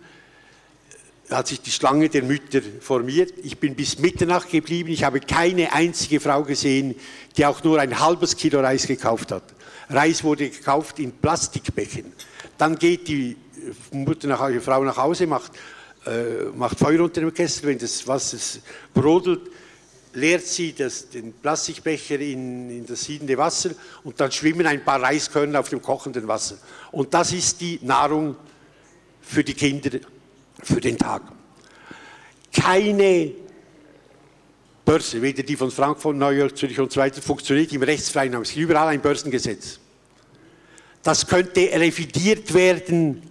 hat 1.29 1.47
sich 1.47 1.61
die 1.61 1.71
Schlange 1.71 2.09
der 2.09 2.23
Mütter 2.23 2.61
formiert. 2.79 3.33
Ich 3.43 3.57
bin 3.57 3.75
bis 3.75 3.99
Mitternacht 3.99 4.49
geblieben. 4.49 4.89
Ich 4.89 5.03
habe 5.03 5.19
keine 5.19 5.73
einzige 5.73 6.19
Frau 6.19 6.43
gesehen, 6.43 6.95
die 7.35 7.45
auch 7.45 7.63
nur 7.63 7.79
ein 7.79 7.99
halbes 7.99 8.35
Kilo 8.37 8.61
Reis 8.61 8.87
gekauft 8.87 9.31
hat. 9.31 9.43
Reis 9.89 10.23
wurde 10.23 10.49
gekauft 10.49 10.99
in 10.99 11.11
Plastikbecken. 11.11 12.13
Dann 12.57 12.77
geht 12.77 13.07
die 13.07 13.35
Mutter 13.91 14.27
nach, 14.27 14.49
die 14.49 14.59
Frau 14.59 14.83
nach 14.83 14.97
Hause, 14.97 15.27
macht, 15.27 15.51
äh, 16.05 16.45
macht 16.55 16.79
Feuer 16.79 17.01
unter 17.01 17.21
dem 17.21 17.33
Kessel, 17.33 17.67
wenn 17.67 17.77
das 17.77 18.07
Wasser 18.07 18.59
brodelt, 18.93 19.41
leert 20.13 20.45
sie 20.45 20.73
das, 20.73 21.09
den 21.09 21.33
Plastikbecher 21.33 22.19
in, 22.19 22.69
in, 22.69 22.85
das 22.85 23.03
siedende 23.03 23.37
Wasser 23.37 23.71
und 24.03 24.19
dann 24.19 24.31
schwimmen 24.31 24.65
ein 24.65 24.83
paar 24.83 25.01
Reiskörner 25.01 25.59
auf 25.59 25.69
dem 25.69 25.81
kochenden 25.81 26.27
Wasser. 26.27 26.57
Und 26.91 27.13
das 27.13 27.33
ist 27.33 27.59
die 27.61 27.79
Nahrung 27.83 28.35
für 29.21 29.43
die 29.43 29.53
Kinder 29.53 29.99
für 30.63 30.81
den 30.81 30.97
Tag. 30.97 31.23
Keine 32.51 33.31
Börse, 34.83 35.21
weder 35.21 35.43
die 35.43 35.55
von 35.55 35.69
Frankfurt, 35.69 36.15
New 36.15 36.29
York, 36.29 36.57
Zürich 36.57 36.79
und 36.79 36.91
so 36.91 36.99
weiter, 36.99 37.21
funktioniert 37.21 37.71
im 37.73 37.83
rechtsfreien 37.83 38.33
Raum. 38.33 38.43
Es 38.43 38.49
gibt 38.49 38.69
überall 38.69 38.87
ein 38.87 39.01
Börsengesetz. 39.01 39.79
Das 41.03 41.27
könnte 41.27 41.59
revidiert 41.59 42.53
werden 42.53 43.21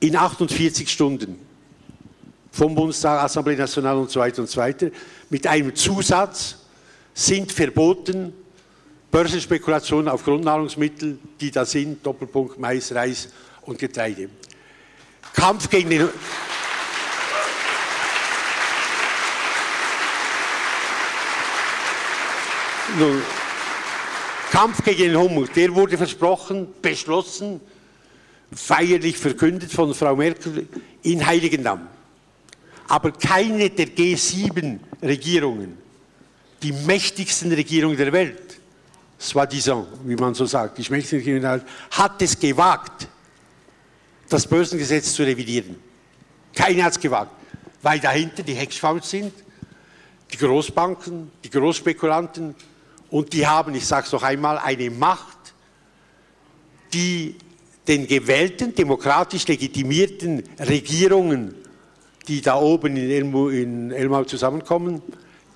in 0.00 0.16
48 0.16 0.90
Stunden 0.90 1.38
vom 2.56 2.74
Bundestag, 2.74 3.22
Assemblée 3.22 3.56
Nationale 3.56 3.98
und 3.98 4.10
so 4.10 4.20
weiter 4.20 4.40
und 4.40 4.48
so 4.48 4.58
weiter, 4.58 4.90
mit 5.28 5.46
einem 5.46 5.74
Zusatz 5.74 6.56
sind 7.12 7.52
verboten 7.52 8.32
Börsenspekulationen 9.10 10.08
auf 10.08 10.24
Grundnahrungsmittel, 10.24 11.18
die 11.40 11.50
da 11.50 11.64
sind, 11.64 12.04
Doppelpunkt 12.04 12.58
Mais, 12.58 12.94
Reis 12.94 13.28
und 13.62 13.78
Getreide. 13.78 14.30
Kampf 15.36 15.68
gegen 15.68 15.90
den 15.90 16.08
Nun, 22.98 23.22
Kampf 24.50 24.82
gegen 24.82 25.12
den 25.12 25.18
Hunger, 25.18 25.46
der 25.54 25.74
wurde 25.74 25.98
versprochen, 25.98 26.68
beschlossen, 26.80 27.60
feierlich 28.50 29.18
verkündet 29.18 29.70
von 29.70 29.92
Frau 29.94 30.16
Merkel 30.16 30.66
in 31.02 31.24
Heiligendamm. 31.24 31.86
Aber 32.88 33.12
keine 33.12 33.68
der 33.68 33.88
G7-Regierungen, 33.88 35.76
die 36.62 36.72
mächtigsten 36.72 37.52
Regierungen 37.52 37.98
der 37.98 38.12
Welt, 38.12 38.58
soi-disant, 39.18 39.88
wie 40.04 40.16
man 40.16 40.34
so 40.34 40.46
sagt, 40.46 40.78
die 40.78 40.90
mächtigsten 40.90 41.18
Regierungen 41.18 41.42
der 41.42 41.52
Welt, 41.52 41.66
hat 41.90 42.22
es 42.22 42.38
gewagt, 42.38 43.08
das 44.28 44.46
Börsengesetz 44.46 45.14
zu 45.14 45.22
revidieren. 45.22 45.76
Keine 46.54 46.84
hat 46.84 46.92
es 46.92 47.00
gewagt, 47.00 47.32
weil 47.82 48.00
dahinter 48.00 48.42
die 48.42 48.54
Hedgefonds 48.54 49.10
sind, 49.10 49.32
die 50.32 50.38
Großbanken, 50.38 51.30
die 51.44 51.50
Großspekulanten 51.50 52.54
und 53.10 53.32
die 53.32 53.46
haben, 53.46 53.74
ich 53.74 53.86
sage 53.86 54.06
es 54.06 54.12
noch 54.12 54.22
einmal, 54.22 54.58
eine 54.58 54.90
Macht, 54.90 55.36
die 56.92 57.36
den 57.86 58.06
gewählten, 58.06 58.74
demokratisch 58.74 59.46
legitimierten 59.46 60.42
Regierungen 60.58 61.54
die 62.28 62.40
da 62.40 62.58
oben 62.58 62.96
in 62.96 63.10
Elmau, 63.10 63.48
in 63.48 63.92
Elmau 63.92 64.24
zusammenkommen, 64.24 65.02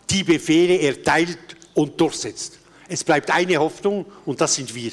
die 0.09 0.25
Befehle 0.25 0.81
erteilt 0.81 1.39
und 1.75 2.01
durchsetzt. 2.01 2.59
Es 2.89 3.05
bleibt 3.05 3.31
eine 3.31 3.59
Hoffnung 3.59 4.07
und 4.25 4.41
das 4.41 4.55
sind 4.55 4.75
wir. 4.75 4.93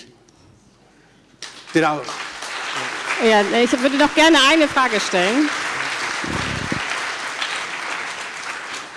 Der, 1.74 2.02
ja, 3.26 3.42
ich 3.64 3.72
würde 3.82 3.98
noch 3.98 4.14
gerne 4.14 4.38
eine 4.50 4.68
Frage 4.68 5.00
stellen. 5.00 5.50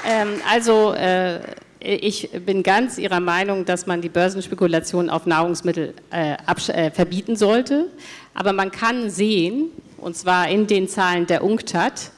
Ähm, 0.06 0.40
also, 0.48 0.92
äh, 0.94 1.40
ich 1.80 2.30
bin 2.44 2.62
ganz 2.62 2.98
Ihrer 2.98 3.20
Meinung, 3.20 3.64
dass 3.64 3.86
man 3.86 4.02
die 4.02 4.10
Börsenspekulation 4.10 5.08
auf 5.08 5.24
Nahrungsmittel 5.24 5.94
äh, 6.10 6.34
äh, 6.34 6.90
verbieten 6.90 7.36
sollte. 7.36 7.86
Aber 8.34 8.52
man 8.52 8.70
kann 8.70 9.08
sehen, 9.08 9.70
und 9.96 10.16
zwar 10.16 10.48
in 10.48 10.66
den 10.66 10.88
Zahlen 10.88 11.26
der 11.26 11.42
UNCTAD, 11.42 12.10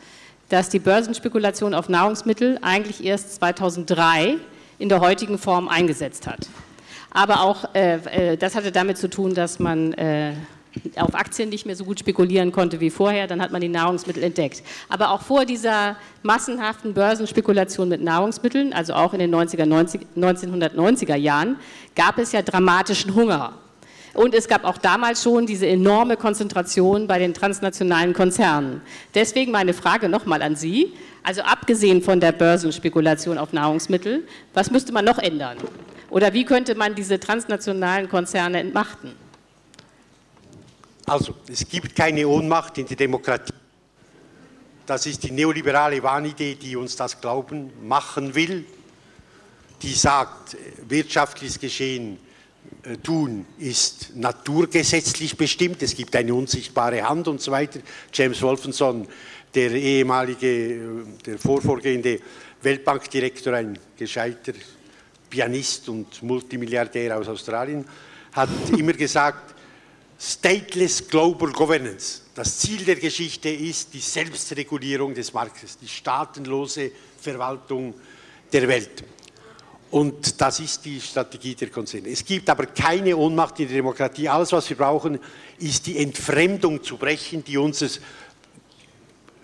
dass 0.48 0.68
die 0.68 0.80
Börsenspekulation 0.80 1.74
auf 1.74 1.88
Nahrungsmittel 1.88 2.58
eigentlich 2.60 3.04
erst 3.04 3.36
2003 3.36 4.36
in 4.78 4.88
der 4.88 5.00
heutigen 5.00 5.38
Form 5.38 5.68
eingesetzt 5.68 6.26
hat. 6.26 6.48
Aber 7.12 7.42
auch 7.42 7.74
äh, 7.74 8.32
äh, 8.32 8.36
das 8.36 8.56
hatte 8.56 8.72
damit 8.72 8.98
zu 8.98 9.08
tun, 9.08 9.34
dass 9.34 9.58
man 9.58 9.92
äh, 9.94 10.32
auf 10.96 11.14
Aktien 11.14 11.48
nicht 11.48 11.66
mehr 11.66 11.76
so 11.76 11.84
gut 11.84 12.00
spekulieren 12.00 12.52
konnte 12.52 12.80
wie 12.80 12.90
vorher, 12.90 13.26
dann 13.26 13.40
hat 13.42 13.52
man 13.52 13.60
die 13.60 13.68
Nahrungsmittel 13.68 14.22
entdeckt. 14.22 14.62
Aber 14.88 15.10
auch 15.10 15.22
vor 15.22 15.44
dieser 15.44 15.96
massenhaften 16.22 16.94
Börsenspekulation 16.94 17.88
mit 17.88 18.02
Nahrungsmitteln, 18.02 18.72
also 18.72 18.94
auch 18.94 19.12
in 19.12 19.20
den 19.20 19.34
90er, 19.34 19.66
90, 19.66 20.00
1990er 20.16 21.16
Jahren, 21.16 21.56
gab 21.94 22.18
es 22.18 22.32
ja 22.32 22.42
dramatischen 22.42 23.14
Hunger. 23.14 23.54
Und 24.14 24.34
es 24.34 24.46
gab 24.46 24.64
auch 24.64 24.76
damals 24.76 25.22
schon 25.22 25.46
diese 25.46 25.66
enorme 25.66 26.16
Konzentration 26.16 27.06
bei 27.06 27.18
den 27.18 27.32
transnationalen 27.32 28.12
Konzernen. 28.12 28.82
Deswegen 29.14 29.52
meine 29.52 29.72
Frage 29.72 30.08
nochmal 30.08 30.42
an 30.42 30.54
Sie. 30.54 30.92
Also 31.22 31.42
abgesehen 31.42 32.02
von 32.02 32.20
der 32.20 32.32
Börsenspekulation 32.32 33.38
auf 33.38 33.52
Nahrungsmittel, 33.52 34.26
was 34.52 34.70
müsste 34.70 34.92
man 34.92 35.04
noch 35.04 35.18
ändern? 35.18 35.56
Oder 36.10 36.34
wie 36.34 36.44
könnte 36.44 36.74
man 36.74 36.94
diese 36.94 37.18
transnationalen 37.18 38.08
Konzerne 38.08 38.58
entmachten? 38.58 39.12
Also, 41.06 41.34
es 41.48 41.68
gibt 41.68 41.94
keine 41.96 42.26
Ohnmacht 42.26 42.78
in 42.78 42.86
der 42.86 42.96
Demokratie. 42.96 43.52
Das 44.86 45.06
ist 45.06 45.22
die 45.22 45.30
neoliberale 45.30 46.02
Wahnidee, 46.02 46.54
die 46.54 46.76
uns 46.76 46.96
das 46.96 47.20
Glauben 47.20 47.70
machen 47.86 48.34
will, 48.34 48.64
die 49.80 49.94
sagt, 49.94 50.56
wirtschaftliches 50.88 51.58
Geschehen 51.58 52.18
äh, 52.84 52.96
tun, 52.96 53.46
ist 53.58 54.14
naturgesetzlich 54.14 55.36
bestimmt. 55.36 55.82
Es 55.82 55.96
gibt 55.96 56.14
eine 56.14 56.34
unsichtbare 56.34 57.02
Hand 57.02 57.28
und 57.28 57.40
so 57.40 57.50
weiter. 57.50 57.80
James 58.12 58.40
Wolfenson, 58.42 59.06
der 59.54 59.72
ehemalige, 59.72 60.46
äh, 60.46 60.80
der 61.26 61.38
vorvorgehende 61.38 62.20
Weltbankdirektor, 62.62 63.54
ein 63.54 63.78
gescheiter 63.96 64.52
Pianist 65.28 65.88
und 65.88 66.22
Multimilliardär 66.22 67.18
aus 67.18 67.28
Australien, 67.28 67.84
hat 68.32 68.50
immer 68.76 68.92
gesagt, 68.92 69.54
Stateless 70.24 71.08
Global 71.08 71.50
Governance. 71.50 72.22
Das 72.32 72.56
Ziel 72.58 72.84
der 72.84 72.94
Geschichte 72.94 73.48
ist 73.48 73.92
die 73.92 73.98
Selbstregulierung 73.98 75.14
des 75.14 75.32
Marktes, 75.32 75.76
die 75.76 75.88
staatenlose 75.88 76.92
Verwaltung 77.20 77.92
der 78.52 78.68
Welt. 78.68 79.02
Und 79.90 80.40
das 80.40 80.60
ist 80.60 80.84
die 80.84 81.00
Strategie 81.00 81.56
der 81.56 81.70
Konzerne. 81.70 82.08
Es 82.08 82.24
gibt 82.24 82.48
aber 82.48 82.66
keine 82.66 83.16
Ohnmacht 83.16 83.58
in 83.58 83.66
der 83.66 83.78
Demokratie. 83.78 84.28
Alles, 84.28 84.52
was 84.52 84.70
wir 84.70 84.76
brauchen, 84.76 85.18
ist 85.58 85.88
die 85.88 85.98
Entfremdung 85.98 86.84
zu 86.84 86.96
brechen, 86.96 87.42
die 87.42 87.58
unser 87.58 87.88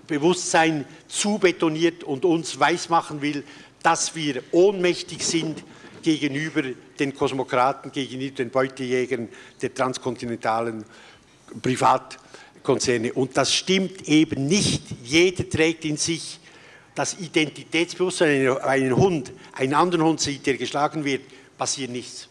Bewusstsein 0.06 0.84
zubetoniert 1.08 2.04
und 2.04 2.24
uns 2.24 2.58
weismachen 2.60 3.20
will, 3.20 3.42
dass 3.82 4.14
wir 4.14 4.44
ohnmächtig 4.52 5.26
sind 5.26 5.64
gegenüber 6.02 6.62
den 7.00 7.14
Kosmokraten, 7.14 7.92
gegenüber 7.92 8.36
den 8.36 8.50
Beutejägern 8.50 9.28
der 9.60 9.74
transkontinentalen 9.74 10.84
Privatkonzerne. 11.62 13.12
Und 13.12 13.36
das 13.36 13.54
stimmt 13.54 14.08
eben 14.08 14.46
nicht. 14.46 14.82
Jeder 15.04 15.48
trägt 15.48 15.84
in 15.84 15.96
sich 15.96 16.38
das 16.94 17.18
Identitätsbewusstsein. 17.18 18.44
Wenn 18.44 18.58
ein 18.58 18.96
Hund 18.96 19.32
einen 19.52 19.74
anderen 19.74 20.04
Hund 20.04 20.20
sieht, 20.20 20.46
der 20.46 20.56
geschlagen 20.56 21.04
wird, 21.04 21.22
passiert 21.56 21.90
nichts. 21.90 22.28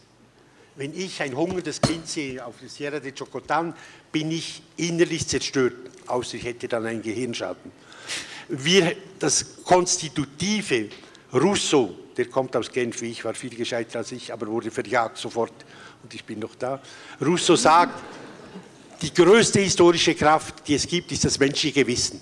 Wenn 0.76 0.96
ich 0.96 1.20
ein 1.22 1.36
hungerndes 1.36 1.80
Kind 1.80 2.06
sehe 2.06 2.44
auf 2.44 2.54
der 2.60 2.68
Sierra 2.68 3.00
de 3.00 3.12
Chocotan, 3.12 3.74
bin 4.12 4.30
ich 4.30 4.62
innerlich 4.76 5.26
zerstört, 5.26 5.74
außer 6.06 6.36
ich 6.36 6.44
hätte 6.44 6.68
dann 6.68 6.86
einen 6.86 7.02
Gehirnschaden. 7.02 7.72
Wir, 8.48 8.96
das 9.18 9.64
Konstitutive, 9.64 10.88
Rousseau, 11.32 11.94
der 12.16 12.26
kommt 12.26 12.56
aus 12.56 12.70
Genf, 12.70 13.00
wie 13.02 13.10
ich 13.10 13.24
war 13.24 13.34
viel 13.34 13.54
gescheiter 13.54 13.98
als 13.98 14.12
ich, 14.12 14.32
aber 14.32 14.46
wurde 14.46 14.70
verjagt 14.70 15.18
sofort 15.18 15.52
und 16.02 16.14
ich 16.14 16.24
bin 16.24 16.38
noch 16.38 16.54
da. 16.54 16.80
Rousseau 17.20 17.56
sagt, 17.56 18.02
die 19.02 19.12
größte 19.12 19.60
historische 19.60 20.14
Kraft, 20.14 20.66
die 20.66 20.74
es 20.74 20.86
gibt, 20.86 21.12
ist 21.12 21.24
das 21.24 21.38
menschliche 21.38 21.86
Wissen. 21.86 22.20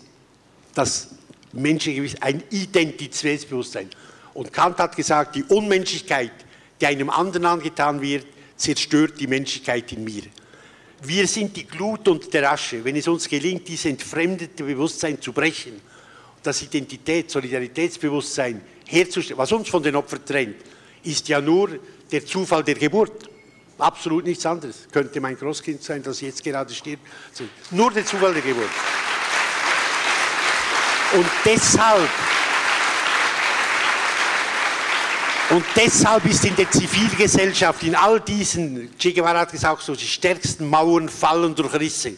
Das 0.74 1.08
menschliche 1.52 2.02
Wissen, 2.02 2.20
ein 2.20 2.42
Identitätsbewusstsein. 2.50 3.88
Und 4.34 4.52
Kant 4.52 4.78
hat 4.78 4.94
gesagt, 4.94 5.36
die 5.36 5.44
Unmenschlichkeit, 5.44 6.32
die 6.80 6.86
einem 6.86 7.08
anderen 7.08 7.46
angetan 7.46 8.02
wird, 8.02 8.26
zerstört 8.56 9.18
die 9.18 9.26
Menschlichkeit 9.26 9.90
in 9.92 10.04
mir. 10.04 10.24
Wir 11.02 11.26
sind 11.26 11.56
die 11.56 11.66
Glut 11.66 12.08
und 12.08 12.32
der 12.32 12.50
Asche. 12.50 12.84
Wenn 12.84 12.96
es 12.96 13.08
uns 13.08 13.28
gelingt, 13.28 13.68
dieses 13.68 13.86
entfremdete 13.86 14.64
Bewusstsein 14.64 15.20
zu 15.20 15.32
brechen, 15.32 15.80
das 16.46 16.62
Identität, 16.62 17.30
Solidaritätsbewusstsein 17.30 18.60
herzustellen, 18.86 19.38
was 19.38 19.52
uns 19.52 19.68
von 19.68 19.82
den 19.82 19.96
Opfern 19.96 20.24
trennt, 20.24 20.56
ist 21.02 21.28
ja 21.28 21.40
nur 21.40 21.78
der 22.10 22.24
Zufall 22.24 22.62
der 22.62 22.74
Geburt. 22.74 23.28
Absolut 23.78 24.24
nichts 24.24 24.46
anderes. 24.46 24.86
Könnte 24.90 25.20
mein 25.20 25.36
Großkind 25.36 25.82
sein, 25.82 26.02
das 26.02 26.20
jetzt 26.20 26.42
gerade 26.42 26.72
stirbt. 26.72 27.06
Nur 27.70 27.90
der 27.90 28.06
Zufall 28.06 28.32
der 28.32 28.42
Geburt. 28.42 28.70
Und 31.12 31.26
deshalb 31.44 32.08
Und 35.48 35.64
deshalb 35.76 36.24
ist 36.24 36.44
in 36.44 36.56
der 36.56 36.68
Zivilgesellschaft, 36.68 37.84
in 37.84 37.94
all 37.94 38.20
diesen, 38.20 38.90
Che 38.98 39.12
Guevara 39.12 39.40
hat 39.40 39.52
gesagt, 39.52 39.82
so 39.82 39.94
die 39.94 40.04
stärksten 40.04 40.68
Mauern 40.68 41.08
fallen 41.08 41.54
durch 41.54 41.72
Risse. 41.74 42.14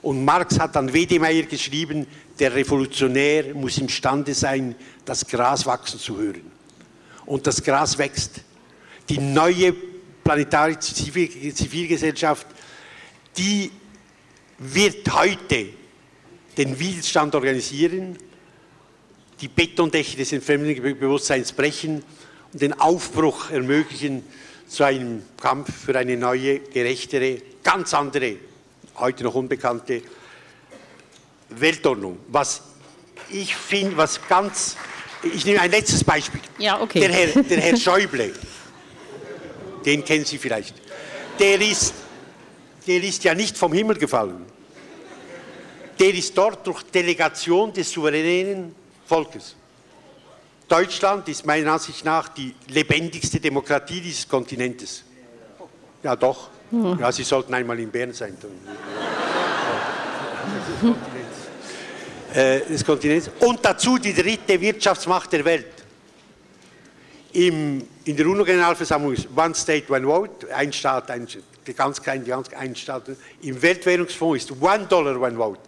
Und 0.00 0.24
Marx 0.24 0.58
hat 0.58 0.74
an 0.78 0.90
Wedemeyer 0.90 1.42
geschrieben, 1.42 2.06
der 2.42 2.56
Revolutionär 2.56 3.54
muss 3.54 3.78
imstande 3.78 4.34
sein, 4.34 4.74
das 5.04 5.24
Gras 5.24 5.64
wachsen 5.64 6.00
zu 6.00 6.16
hören. 6.16 6.50
Und 7.24 7.46
das 7.46 7.62
Gras 7.62 7.96
wächst. 7.98 8.40
Die 9.08 9.18
neue 9.18 9.72
planetarische 10.24 10.92
Zivilgesellschaft, 10.92 12.48
die 13.38 13.70
wird 14.58 15.12
heute 15.14 15.66
den 16.58 16.76
Widerstand 16.80 17.32
organisieren, 17.36 18.18
die 19.40 19.46
Betondächer 19.46 20.16
des 20.16 20.32
Entfremdungsbewusstseins 20.32 21.52
brechen 21.52 22.02
den 22.52 22.72
Aufbruch 22.72 23.50
ermöglichen 23.50 24.24
zu 24.66 24.82
einem 24.82 25.22
Kampf 25.40 25.72
für 25.72 25.96
eine 25.96 26.16
neue, 26.16 26.58
gerechtere, 26.58 27.40
ganz 27.62 27.94
andere, 27.94 28.34
heute 28.96 29.22
noch 29.22 29.36
unbekannte 29.36 30.02
Weltordnung. 31.60 32.18
Was 32.28 32.62
ich 33.30 33.54
finde, 33.54 33.96
was 33.96 34.20
ganz, 34.28 34.76
ich 35.22 35.44
nehme 35.44 35.60
ein 35.60 35.70
letztes 35.70 36.04
Beispiel. 36.04 36.40
Ja, 36.58 36.80
okay. 36.80 37.00
Der 37.00 37.12
Herr, 37.12 37.42
der 37.42 37.60
Herr 37.60 37.76
Schäuble, 37.78 38.32
den 39.84 40.04
kennen 40.04 40.24
Sie 40.24 40.38
vielleicht, 40.38 40.74
der 41.38 41.60
ist, 41.60 41.94
der 42.86 43.02
ist 43.02 43.24
ja 43.24 43.34
nicht 43.34 43.56
vom 43.56 43.72
Himmel 43.72 43.96
gefallen. 43.96 44.44
Der 45.98 46.14
ist 46.14 46.36
dort 46.36 46.66
durch 46.66 46.82
Delegation 46.84 47.72
des 47.72 47.90
souveränen 47.90 48.74
Volkes. 49.06 49.54
Deutschland 50.66 51.28
ist 51.28 51.44
meiner 51.44 51.72
Ansicht 51.72 52.04
nach 52.04 52.28
die 52.28 52.54
lebendigste 52.68 53.38
Demokratie 53.38 54.00
dieses 54.00 54.26
Kontinentes. 54.26 55.04
Ja, 56.02 56.16
doch. 56.16 56.48
Hm. 56.70 56.98
Ja, 56.98 57.12
Sie 57.12 57.24
sollten 57.24 57.52
einmal 57.52 57.78
in 57.78 57.90
Bern 57.90 58.12
sein. 58.12 58.36
Äh, 62.34 62.60
des 62.66 62.82
Kontinents. 62.82 63.30
Und 63.40 63.62
dazu 63.62 63.98
die 63.98 64.14
dritte 64.14 64.58
Wirtschaftsmacht 64.58 65.30
der 65.32 65.44
Welt. 65.44 65.66
Im, 67.34 67.86
in 68.04 68.16
der 68.16 68.26
UNO-Generalversammlung 68.26 69.12
ist 69.12 69.28
One 69.36 69.54
State, 69.54 69.92
One 69.92 70.06
Vote, 70.06 70.54
ein 70.54 70.72
Staat, 70.72 71.10
ein, 71.10 71.28
ganz 71.76 72.00
klein, 72.02 72.24
ganz 72.24 72.48
ein 72.54 72.74
Staat. 72.74 73.04
Im 73.42 73.60
Weltwährungsfonds 73.60 74.44
ist 74.44 74.62
One 74.62 74.86
Dollar, 74.86 75.20
One 75.20 75.36
Vote. 75.36 75.60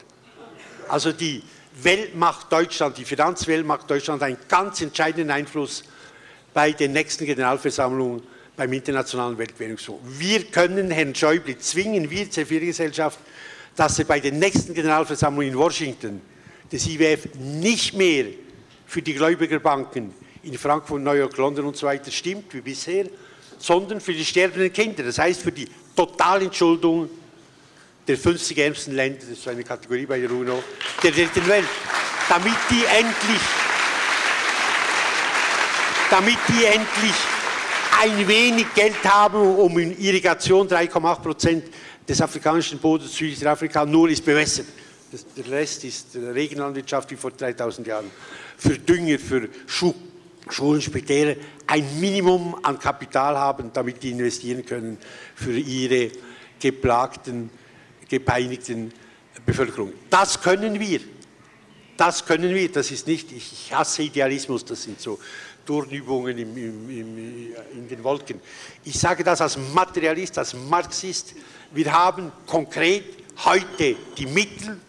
Also 0.88 1.12
die 1.12 1.42
Weltmacht 1.82 2.50
Deutschland, 2.50 2.96
die 2.96 3.04
Finanzweltmacht 3.04 3.90
Deutschland 3.90 4.22
einen 4.22 4.38
ganz 4.48 4.80
entscheidenden 4.80 5.30
Einfluss 5.30 5.84
bei 6.54 6.72
den 6.72 6.92
nächsten 6.92 7.26
Generalversammlungen 7.26 8.22
beim 8.56 8.72
Internationalen 8.72 9.36
Weltwährungsfonds. 9.36 10.00
Wir 10.18 10.44
können 10.44 10.90
Herrn 10.90 11.14
Schäuble 11.14 11.58
zwingen, 11.58 12.08
wir 12.08 12.30
Zivilgesellschaft, 12.30 13.18
dass 13.76 13.98
er 13.98 14.06
bei 14.06 14.20
den 14.20 14.38
nächsten 14.38 14.72
Generalversammlungen 14.72 15.52
in 15.52 15.58
Washington 15.58 16.33
des 16.70 16.86
IWF 16.86 17.28
nicht 17.38 17.94
mehr 17.94 18.26
für 18.86 19.02
die 19.02 19.14
Gläubigerbanken 19.14 20.12
in 20.42 20.58
Frankfurt, 20.58 21.02
New 21.02 21.12
York, 21.12 21.36
London 21.36 21.66
und 21.66 21.76
so 21.76 21.86
weiter 21.86 22.10
stimmt 22.10 22.52
wie 22.54 22.60
bisher, 22.60 23.06
sondern 23.58 24.00
für 24.00 24.12
die 24.12 24.24
sterbenden 24.24 24.72
Kinder. 24.72 25.02
Das 25.02 25.18
heißt 25.18 25.42
für 25.42 25.52
die 25.52 25.68
Totalentschuldung 25.96 27.08
der 28.06 28.18
50 28.18 28.58
ärmsten 28.58 28.94
Länder, 28.94 29.20
das 29.20 29.38
ist 29.38 29.48
eine 29.48 29.64
Kategorie 29.64 30.06
bei 30.06 30.20
der 30.20 30.30
UNO, 30.30 30.62
der 31.02 31.10
dritten 31.10 31.46
Welt, 31.48 31.68
damit 32.28 32.56
die 32.70 32.84
endlich, 32.84 33.40
damit 36.10 36.38
die 36.48 36.64
endlich 36.64 37.14
ein 38.02 38.28
wenig 38.28 38.66
Geld 38.74 39.02
haben, 39.04 39.56
um 39.56 39.78
in 39.78 39.98
Irrigation 39.98 40.68
3,8 40.68 41.20
Prozent 41.20 41.64
des 42.06 42.20
afrikanischen 42.20 42.78
Bodens 42.78 43.16
Südafrika 43.16 43.86
nur 43.86 44.10
ist 44.10 44.24
bewässert. 44.24 44.66
Das, 45.14 45.24
der 45.32 45.48
Rest 45.48 45.84
ist 45.84 46.16
Regenlandwirtschaft 46.16 47.08
wie 47.12 47.14
vor 47.14 47.30
3000 47.30 47.86
Jahren. 47.86 48.10
Für 48.58 48.76
Dünger, 48.76 49.16
für 49.20 49.48
Schuh, 49.64 49.94
Schulen, 50.50 50.82
Spitäler 50.82 51.36
ein 51.68 52.00
Minimum 52.00 52.56
an 52.64 52.80
Kapital 52.80 53.38
haben, 53.38 53.70
damit 53.72 54.02
die 54.02 54.10
investieren 54.10 54.66
können 54.66 54.98
für 55.36 55.56
ihre 55.56 56.10
geplagten 56.58 57.48
gepeinigten 58.08 58.92
Bevölkerung. 59.46 59.92
Das 60.10 60.42
können 60.42 60.80
wir. 60.80 60.98
Das 61.96 62.26
können 62.26 62.52
wir. 62.52 62.72
Das 62.72 62.90
ist 62.90 63.06
nicht, 63.06 63.30
ich 63.30 63.72
hasse 63.72 64.02
Idealismus, 64.02 64.64
das 64.64 64.82
sind 64.82 65.00
so 65.00 65.20
Turnübungen 65.64 66.36
im, 66.36 66.56
im, 66.56 66.90
im, 66.90 67.54
in 67.72 67.88
den 67.88 68.02
Wolken. 68.02 68.40
Ich 68.82 68.98
sage 68.98 69.22
das 69.22 69.40
als 69.40 69.56
Materialist, 69.72 70.36
als 70.38 70.54
Marxist. 70.54 71.36
Wir 71.72 71.92
haben 71.92 72.32
konkret 72.48 73.04
heute 73.44 73.94
die 74.18 74.26
Mittel, 74.26 74.80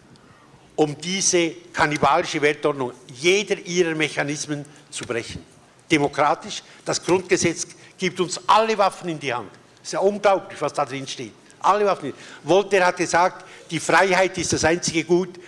um 0.76 0.98
diese 1.00 1.52
kannibalische 1.72 2.40
Weltordnung, 2.40 2.92
jeder 3.14 3.58
ihrer 3.58 3.94
Mechanismen 3.94 4.64
zu 4.90 5.04
brechen. 5.04 5.42
Demokratisch, 5.90 6.62
das 6.84 7.02
Grundgesetz 7.02 7.66
gibt 7.96 8.20
uns 8.20 8.40
alle 8.46 8.76
Waffen 8.76 9.08
in 9.08 9.18
die 9.18 9.32
Hand. 9.32 9.50
Es 9.82 9.88
ist 9.88 9.92
ja 9.92 10.00
unglaublich, 10.00 10.60
was 10.60 10.72
da 10.72 10.84
drin 10.84 11.06
steht. 11.06 11.32
Alle 11.60 11.86
Waffen. 11.86 12.12
Voltaire 12.42 12.86
hat 12.86 12.98
gesagt, 12.98 13.44
die 13.70 13.80
Freiheit 13.80 14.36
ist 14.36 14.52
das 14.52 14.64
einzige 14.64 15.04
Gut, 15.04 15.40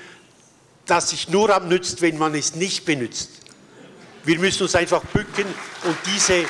das 0.87 1.11
sich 1.11 1.29
nur 1.29 1.55
abnützt, 1.55 2.01
wenn 2.01 2.17
man 2.17 2.35
es 2.35 2.55
nicht 2.55 2.85
benutzt. 2.85 3.31
Wir 4.25 4.39
müssen 4.39 4.63
uns 4.63 4.75
einfach 4.75 5.03
bücken 5.05 5.45
und 5.85 5.97
diese, 6.07 6.45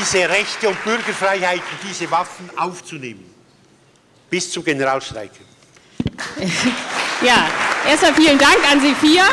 diese 0.00 0.28
Rechte 0.28 0.68
und 0.68 0.84
Bürgerfreiheiten, 0.84 1.64
diese 1.88 2.10
Waffen 2.10 2.50
aufzunehmen. 2.56 3.24
Bis 4.28 4.50
zum 4.52 4.62
Generalstreik. 4.62 5.30
Ja, 7.20 7.48
erstmal 7.88 8.14
vielen 8.14 8.38
Dank 8.38 8.58
an 8.70 8.80
Sie 8.80 8.94
vier. 8.94 9.24